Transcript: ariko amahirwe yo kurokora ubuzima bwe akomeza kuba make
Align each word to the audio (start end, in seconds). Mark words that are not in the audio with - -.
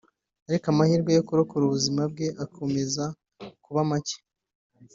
ariko 0.49 0.65
amahirwe 0.73 1.11
yo 1.17 1.25
kurokora 1.27 1.63
ubuzima 1.65 2.01
bwe 2.11 2.27
akomeza 2.43 3.03
kuba 3.63 3.81
make 3.89 4.17